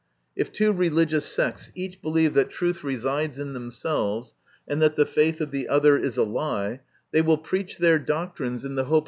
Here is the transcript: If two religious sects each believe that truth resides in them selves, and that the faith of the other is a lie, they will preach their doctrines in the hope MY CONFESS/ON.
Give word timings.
If 0.35 0.51
two 0.51 0.73
religious 0.73 1.25
sects 1.27 1.69
each 1.75 2.01
believe 2.01 2.33
that 2.33 2.49
truth 2.49 2.83
resides 2.83 3.37
in 3.37 3.53
them 3.53 3.69
selves, 3.69 4.33
and 4.67 4.81
that 4.81 4.95
the 4.95 5.05
faith 5.05 5.39
of 5.39 5.51
the 5.51 5.67
other 5.69 5.95
is 5.95 6.17
a 6.17 6.23
lie, 6.23 6.79
they 7.11 7.21
will 7.21 7.37
preach 7.37 7.77
their 7.77 7.99
doctrines 7.99 8.65
in 8.65 8.73
the 8.73 8.85
hope 8.85 8.89
MY 8.89 8.89
CONFESS/ON. 8.93 8.99